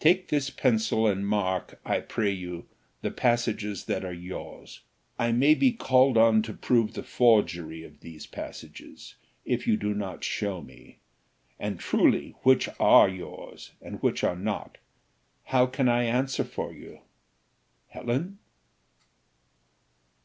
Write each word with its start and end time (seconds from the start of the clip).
Take 0.00 0.30
this 0.30 0.50
pencil, 0.50 1.06
and 1.06 1.24
mark, 1.24 1.78
I 1.84 2.00
pray 2.00 2.32
you, 2.32 2.66
the 3.02 3.12
passages 3.12 3.84
that 3.84 4.04
are 4.04 4.12
your's. 4.12 4.80
I 5.16 5.30
may 5.30 5.54
be 5.54 5.70
called 5.70 6.18
on 6.18 6.42
to 6.42 6.52
prove 6.54 6.94
the 6.94 7.04
forgery 7.04 7.84
of 7.84 8.00
these 8.00 8.26
passages: 8.26 9.14
if 9.44 9.68
you 9.68 9.76
do 9.76 9.94
not 9.94 10.24
show 10.24 10.60
me, 10.60 10.98
and 11.56 11.78
truly, 11.78 12.30
which 12.42 12.68
are 12.80 13.08
yours, 13.08 13.70
and 13.80 14.02
which 14.02 14.24
are 14.24 14.34
not, 14.34 14.78
how 15.44 15.66
can 15.66 15.88
I 15.88 16.02
answer 16.02 16.42
for 16.42 16.72
you, 16.72 17.02
Helen?" 17.90 18.40